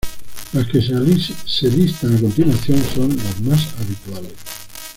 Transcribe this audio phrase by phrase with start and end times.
[0.53, 4.33] Las que se listan a continuación son las más habituales.